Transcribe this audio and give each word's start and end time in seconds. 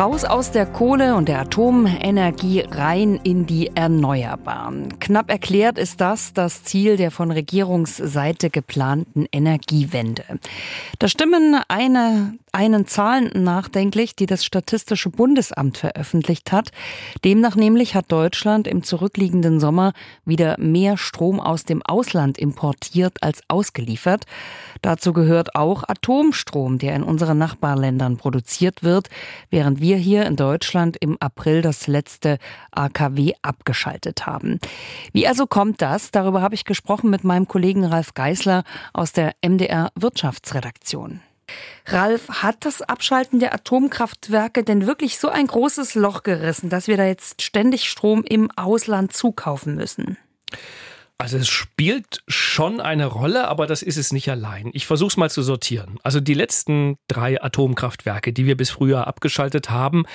Raus 0.00 0.24
aus 0.24 0.50
der 0.50 0.64
Kohle 0.64 1.14
und 1.14 1.28
der 1.28 1.40
Atomenergie 1.40 2.60
rein 2.60 3.20
in 3.22 3.44
die 3.44 3.70
Erneuerbaren. 3.74 4.98
Knapp 4.98 5.30
erklärt 5.30 5.76
ist 5.76 6.00
das 6.00 6.32
das 6.32 6.64
Ziel 6.64 6.96
der 6.96 7.10
von 7.10 7.30
Regierungsseite 7.30 8.48
geplanten 8.48 9.26
Energiewende. 9.30 10.24
Da 10.98 11.06
stimmen 11.06 11.60
eine, 11.68 12.32
einen 12.50 12.86
Zahlen 12.86 13.44
nachdenklich, 13.44 14.16
die 14.16 14.24
das 14.24 14.42
Statistische 14.42 15.10
Bundesamt 15.10 15.76
veröffentlicht 15.76 16.50
hat. 16.50 16.70
Demnach 17.22 17.54
nämlich 17.54 17.94
hat 17.94 18.10
Deutschland 18.10 18.66
im 18.66 18.82
zurückliegenden 18.82 19.60
Sommer 19.60 19.92
wieder 20.24 20.58
mehr 20.58 20.96
Strom 20.96 21.40
aus 21.40 21.66
dem 21.66 21.82
Ausland 21.82 22.38
importiert 22.38 23.22
als 23.22 23.42
ausgeliefert. 23.48 24.24
Dazu 24.80 25.12
gehört 25.12 25.56
auch 25.56 25.84
Atomstrom, 25.86 26.78
der 26.78 26.96
in 26.96 27.02
unseren 27.02 27.36
Nachbarländern 27.36 28.16
produziert 28.16 28.82
wird, 28.82 29.10
während 29.50 29.82
wir 29.82 29.89
hier 29.96 30.26
in 30.26 30.36
Deutschland 30.36 30.96
im 31.00 31.16
April 31.20 31.62
das 31.62 31.86
letzte 31.86 32.38
AKW 32.72 33.32
abgeschaltet 33.42 34.26
haben. 34.26 34.58
Wie 35.12 35.26
also 35.26 35.46
kommt 35.46 35.82
das? 35.82 36.10
Darüber 36.10 36.42
habe 36.42 36.54
ich 36.54 36.64
gesprochen 36.64 37.10
mit 37.10 37.24
meinem 37.24 37.48
Kollegen 37.48 37.84
Ralf 37.84 38.14
Geisler 38.14 38.64
aus 38.92 39.12
der 39.12 39.34
MDR 39.42 39.90
Wirtschaftsredaktion. 39.94 41.20
Ralf, 41.86 42.28
hat 42.28 42.64
das 42.64 42.82
Abschalten 42.82 43.40
der 43.40 43.54
Atomkraftwerke 43.54 44.62
denn 44.62 44.86
wirklich 44.86 45.18
so 45.18 45.28
ein 45.28 45.46
großes 45.46 45.94
Loch 45.94 46.22
gerissen, 46.22 46.70
dass 46.70 46.86
wir 46.86 46.96
da 46.96 47.04
jetzt 47.04 47.42
ständig 47.42 47.88
Strom 47.88 48.22
im 48.22 48.50
Ausland 48.52 49.12
zukaufen 49.12 49.74
müssen? 49.74 50.16
Also 51.20 51.36
es 51.36 51.48
spielt 51.48 52.22
schon 52.28 52.80
eine 52.80 53.04
Rolle, 53.04 53.48
aber 53.48 53.66
das 53.66 53.82
ist 53.82 53.98
es 53.98 54.10
nicht 54.10 54.30
allein. 54.30 54.70
Ich 54.72 54.86
versuche 54.86 55.08
es 55.08 55.16
mal 55.18 55.30
zu 55.30 55.42
sortieren. 55.42 55.98
Also 56.02 56.18
die 56.18 56.32
letzten 56.32 56.96
drei 57.08 57.42
Atomkraftwerke, 57.42 58.32
die 58.32 58.46
wir 58.46 58.56
bis 58.56 58.70
früher 58.70 59.06
abgeschaltet 59.06 59.68
haben, 59.68 60.06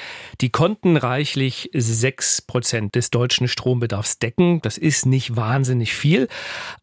die 0.41 0.49
konnten 0.49 0.97
reichlich 0.97 1.69
sechs 1.75 2.41
Prozent 2.41 2.95
des 2.95 3.11
deutschen 3.11 3.47
Strombedarfs 3.47 4.17
decken. 4.17 4.61
Das 4.63 4.79
ist 4.79 5.05
nicht 5.05 5.35
wahnsinnig 5.35 5.93
viel, 5.93 6.27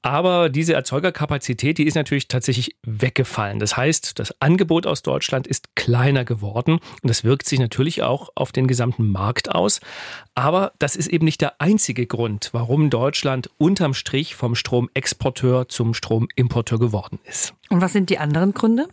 aber 0.02 0.50
diese 0.50 0.74
Erzeugerkapazität, 0.74 1.78
die 1.78 1.86
ist 1.88 1.96
natürlich 1.96 2.28
tatsächlich 2.28 2.76
weggefallen. 2.86 3.58
Das 3.58 3.76
heißt, 3.76 4.20
das 4.20 4.40
Angebot 4.40 4.86
aus 4.86 5.02
Deutschland 5.02 5.48
ist 5.48 5.74
kleiner 5.74 6.24
geworden 6.24 6.74
und 6.74 7.08
das 7.10 7.24
wirkt 7.24 7.48
sich 7.48 7.58
natürlich 7.58 8.04
auch 8.04 8.30
auf 8.36 8.52
den 8.52 8.68
gesamten 8.68 9.10
Markt 9.10 9.52
aus. 9.52 9.80
Aber 10.36 10.72
das 10.78 10.94
ist 10.94 11.08
eben 11.08 11.24
nicht 11.24 11.40
der 11.40 11.60
einzige 11.60 12.06
Grund, 12.06 12.50
warum 12.52 12.88
Deutschland 12.88 13.50
unterm 13.58 13.94
Strich 13.94 14.11
vom 14.34 14.54
Stromexporteur 14.54 15.68
zum 15.68 15.94
Stromimporteur 15.94 16.78
geworden 16.78 17.18
ist. 17.24 17.54
Und 17.70 17.80
was 17.80 17.92
sind 17.92 18.10
die 18.10 18.18
anderen 18.18 18.52
Gründe? 18.52 18.88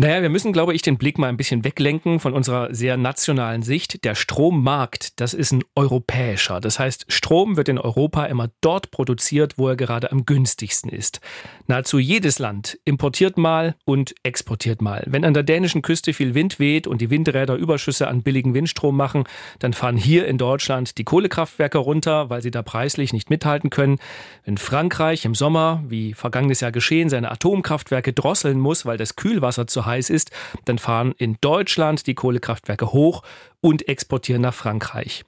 Naja, 0.00 0.22
wir 0.22 0.28
müssen, 0.28 0.52
glaube 0.52 0.74
ich, 0.74 0.82
den 0.82 0.96
Blick 0.96 1.18
mal 1.18 1.26
ein 1.26 1.36
bisschen 1.36 1.64
weglenken 1.64 2.20
von 2.20 2.32
unserer 2.32 2.72
sehr 2.72 2.96
nationalen 2.96 3.62
Sicht. 3.62 4.04
Der 4.04 4.14
Strommarkt, 4.14 5.18
das 5.18 5.34
ist 5.34 5.50
ein 5.50 5.64
europäischer. 5.74 6.60
Das 6.60 6.78
heißt, 6.78 7.06
Strom 7.08 7.56
wird 7.56 7.68
in 7.68 7.80
Europa 7.80 8.26
immer 8.26 8.48
dort 8.60 8.92
produziert, 8.92 9.58
wo 9.58 9.66
er 9.66 9.74
gerade 9.74 10.12
am 10.12 10.24
günstigsten 10.24 10.88
ist. 10.88 11.20
Nahezu 11.66 11.98
jedes 11.98 12.38
Land 12.38 12.78
importiert 12.84 13.38
mal 13.38 13.74
und 13.84 14.14
exportiert 14.22 14.82
mal. 14.82 15.02
Wenn 15.08 15.24
an 15.24 15.34
der 15.34 15.42
dänischen 15.42 15.82
Küste 15.82 16.12
viel 16.12 16.32
Wind 16.32 16.60
weht 16.60 16.86
und 16.86 17.00
die 17.00 17.10
Windräder 17.10 17.56
Überschüsse 17.56 18.06
an 18.06 18.22
billigen 18.22 18.54
Windstrom 18.54 18.96
machen, 18.96 19.24
dann 19.58 19.72
fahren 19.72 19.96
hier 19.96 20.28
in 20.28 20.38
Deutschland 20.38 20.96
die 20.98 21.04
Kohlekraftwerke 21.04 21.78
runter, 21.78 22.30
weil 22.30 22.40
sie 22.40 22.52
da 22.52 22.62
preislich 22.62 23.12
nicht 23.12 23.30
mithalten 23.30 23.68
können. 23.68 23.98
Wenn 24.44 24.58
Frankreich 24.58 25.24
im 25.24 25.34
Sommer, 25.34 25.82
wie 25.88 26.14
vergangenes 26.14 26.60
Jahr 26.60 26.70
geschehen, 26.70 27.08
seine 27.08 27.32
Atomkraftwerke 27.32 28.12
drosseln 28.12 28.60
muss, 28.60 28.86
weil 28.86 28.96
das 28.96 29.16
Kühlwasser 29.16 29.66
zu 29.66 29.87
heiß 29.88 30.10
ist, 30.10 30.30
dann 30.64 30.78
fahren 30.78 31.14
in 31.18 31.36
Deutschland 31.40 32.06
die 32.06 32.14
Kohlekraftwerke 32.14 32.92
hoch 32.92 33.22
und 33.60 33.88
exportieren 33.88 34.42
nach 34.42 34.54
Frankreich. 34.54 35.24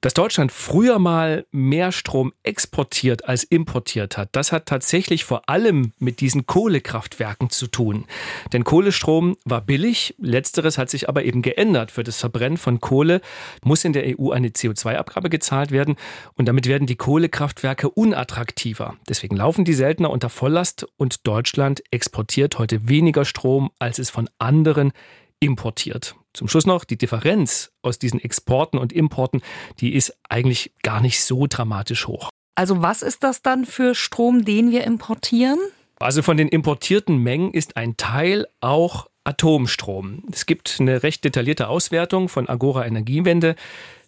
Dass 0.00 0.14
Deutschland 0.14 0.52
früher 0.52 0.98
mal 1.00 1.44
mehr 1.50 1.90
Strom 1.90 2.32
exportiert 2.44 3.28
als 3.28 3.42
importiert 3.42 4.16
hat, 4.16 4.28
das 4.32 4.52
hat 4.52 4.66
tatsächlich 4.66 5.24
vor 5.24 5.48
allem 5.48 5.92
mit 5.98 6.20
diesen 6.20 6.46
Kohlekraftwerken 6.46 7.50
zu 7.50 7.66
tun. 7.66 8.04
Denn 8.52 8.62
Kohlestrom 8.62 9.36
war 9.44 9.60
billig, 9.60 10.14
letzteres 10.18 10.78
hat 10.78 10.88
sich 10.88 11.08
aber 11.08 11.24
eben 11.24 11.42
geändert. 11.42 11.90
Für 11.90 12.04
das 12.04 12.20
Verbrennen 12.20 12.58
von 12.58 12.80
Kohle 12.80 13.20
muss 13.64 13.84
in 13.84 13.92
der 13.92 14.04
EU 14.18 14.30
eine 14.30 14.48
CO2-Abgabe 14.48 15.30
gezahlt 15.30 15.72
werden 15.72 15.96
und 16.34 16.46
damit 16.46 16.66
werden 16.66 16.86
die 16.86 16.96
Kohlekraftwerke 16.96 17.90
unattraktiver. 17.90 18.96
Deswegen 19.08 19.36
laufen 19.36 19.64
die 19.64 19.74
seltener 19.74 20.10
unter 20.10 20.28
Volllast 20.28 20.86
und 20.96 21.26
Deutschland 21.26 21.82
exportiert 21.90 22.58
heute 22.58 22.88
weniger 22.88 23.24
Strom, 23.24 23.70
als 23.80 23.98
es 23.98 24.10
von 24.10 24.30
anderen 24.38 24.92
importiert. 25.40 26.16
Zum 26.32 26.48
Schluss 26.48 26.66
noch, 26.66 26.84
die 26.84 26.98
Differenz 26.98 27.72
aus 27.82 27.98
diesen 27.98 28.20
Exporten 28.20 28.78
und 28.78 28.92
Importen, 28.92 29.42
die 29.80 29.94
ist 29.94 30.16
eigentlich 30.28 30.72
gar 30.82 31.00
nicht 31.00 31.22
so 31.22 31.46
dramatisch 31.48 32.06
hoch. 32.06 32.30
Also 32.54 32.82
was 32.82 33.02
ist 33.02 33.22
das 33.22 33.42
dann 33.42 33.64
für 33.64 33.94
Strom, 33.94 34.44
den 34.44 34.70
wir 34.70 34.84
importieren? 34.84 35.58
Also 36.00 36.22
von 36.22 36.36
den 36.36 36.48
importierten 36.48 37.16
Mengen 37.18 37.52
ist 37.52 37.76
ein 37.76 37.96
Teil 37.96 38.46
auch 38.60 39.08
Atomstrom. 39.24 40.24
Es 40.32 40.46
gibt 40.46 40.78
eine 40.80 41.02
recht 41.02 41.24
detaillierte 41.24 41.68
Auswertung 41.68 42.28
von 42.28 42.48
Agora 42.48 42.86
Energiewende. 42.86 43.56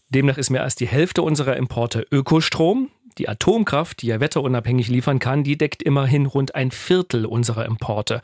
Demnach 0.09 0.39
ist 0.39 0.51
mehr 0.51 0.63
als 0.63 0.75
die 0.75 0.89
Hälfte 0.89 1.23
unserer 1.23 1.57
Importe 1.57 2.07
Ökostrom. 2.11 2.91
Die 3.21 3.29
Atomkraft, 3.29 4.01
die 4.01 4.07
ja 4.07 4.19
wetterunabhängig 4.19 4.89
liefern 4.89 5.19
kann, 5.19 5.45
die 5.45 5.59
deckt 5.59 5.83
immerhin 5.83 6.25
rund 6.25 6.55
ein 6.55 6.71
Viertel 6.71 7.27
unserer 7.27 7.67
Importe. 7.67 8.23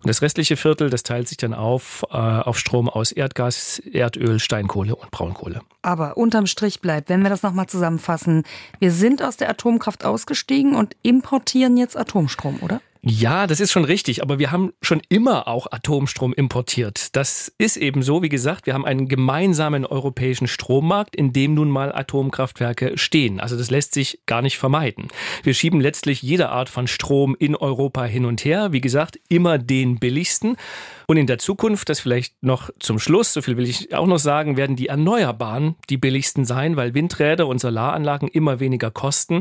Und 0.00 0.08
das 0.08 0.22
restliche 0.22 0.56
Viertel, 0.56 0.88
das 0.88 1.02
teilt 1.02 1.28
sich 1.28 1.36
dann 1.36 1.52
auf 1.52 2.06
äh, 2.10 2.16
auf 2.16 2.58
Strom 2.58 2.88
aus 2.88 3.12
Erdgas, 3.12 3.78
Erdöl, 3.78 4.38
Steinkohle 4.38 4.96
und 4.96 5.10
Braunkohle. 5.10 5.60
Aber 5.82 6.16
unterm 6.16 6.46
Strich 6.46 6.80
bleibt, 6.80 7.10
wenn 7.10 7.20
wir 7.20 7.28
das 7.28 7.42
nochmal 7.42 7.66
zusammenfassen, 7.66 8.44
wir 8.78 8.90
sind 8.90 9.22
aus 9.22 9.36
der 9.36 9.50
Atomkraft 9.50 10.06
ausgestiegen 10.06 10.74
und 10.74 10.96
importieren 11.02 11.76
jetzt 11.76 11.94
Atomstrom, 11.94 12.60
oder? 12.62 12.80
Ja, 13.10 13.46
das 13.46 13.60
ist 13.60 13.72
schon 13.72 13.86
richtig, 13.86 14.22
aber 14.22 14.38
wir 14.38 14.52
haben 14.52 14.74
schon 14.82 15.00
immer 15.08 15.48
auch 15.48 15.66
Atomstrom 15.70 16.34
importiert. 16.34 17.16
Das 17.16 17.50
ist 17.56 17.78
eben 17.78 18.02
so, 18.02 18.22
wie 18.22 18.28
gesagt, 18.28 18.66
wir 18.66 18.74
haben 18.74 18.84
einen 18.84 19.08
gemeinsamen 19.08 19.86
europäischen 19.86 20.46
Strommarkt, 20.46 21.16
in 21.16 21.32
dem 21.32 21.54
nun 21.54 21.70
mal 21.70 21.90
Atomkraftwerke 21.90 22.98
stehen. 22.98 23.40
Also 23.40 23.56
das 23.56 23.70
lässt 23.70 23.94
sich 23.94 24.20
gar 24.26 24.42
nicht 24.42 24.58
vermeiden. 24.58 25.08
Wir 25.42 25.54
schieben 25.54 25.80
letztlich 25.80 26.20
jede 26.20 26.50
Art 26.50 26.68
von 26.68 26.86
Strom 26.86 27.34
in 27.38 27.56
Europa 27.56 28.04
hin 28.04 28.26
und 28.26 28.44
her, 28.44 28.72
wie 28.72 28.82
gesagt, 28.82 29.18
immer 29.30 29.56
den 29.56 29.98
billigsten. 29.98 30.58
Und 31.06 31.16
in 31.16 31.26
der 31.26 31.38
Zukunft, 31.38 31.88
das 31.88 32.00
vielleicht 32.00 32.34
noch 32.42 32.68
zum 32.78 32.98
Schluss, 32.98 33.32
so 33.32 33.40
viel 33.40 33.56
will 33.56 33.66
ich 33.66 33.94
auch 33.94 34.06
noch 34.06 34.18
sagen, 34.18 34.58
werden 34.58 34.76
die 34.76 34.88
Erneuerbaren 34.88 35.76
die 35.88 35.96
billigsten 35.96 36.44
sein, 36.44 36.76
weil 36.76 36.92
Windräder 36.92 37.46
und 37.46 37.58
Solaranlagen 37.62 38.28
immer 38.28 38.60
weniger 38.60 38.90
kosten. 38.90 39.40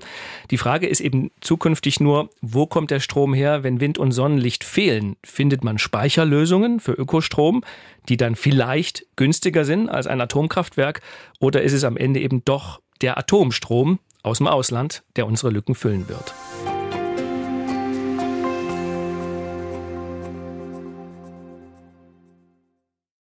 Die 0.50 0.58
Frage 0.58 0.88
ist 0.88 1.02
eben 1.02 1.30
zukünftig 1.42 2.00
nur, 2.00 2.30
wo 2.40 2.68
kommt 2.68 2.90
der 2.90 3.02
Strom 3.02 3.34
her, 3.34 3.57
wenn 3.64 3.80
Wind 3.80 3.98
und 3.98 4.12
Sonnenlicht 4.12 4.64
fehlen? 4.64 5.16
Findet 5.24 5.64
man 5.64 5.78
Speicherlösungen 5.78 6.80
für 6.80 6.94
Ökostrom, 6.94 7.64
die 8.10 8.18
dann 8.18 8.36
vielleicht 8.36 9.06
günstiger 9.16 9.66
sind 9.66 9.90
als 9.90 10.08
ein 10.08 10.22
Atomkraftwerk? 10.22 11.02
Oder 11.40 11.62
ist 11.62 11.74
es 11.74 11.84
am 11.84 11.98
Ende 11.98 12.20
eben 12.20 12.44
doch 12.46 12.82
der 13.02 13.18
Atomstrom 13.18 14.00
aus 14.24 14.40
dem 14.40 14.48
Ausland, 14.48 15.04
der 15.16 15.28
unsere 15.28 15.52
Lücken 15.52 15.76
füllen 15.76 16.10
wird? 16.10 16.34